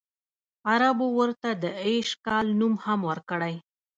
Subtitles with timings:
[0.71, 3.55] عربو ورته د ایش کال نوم هم ورکړی.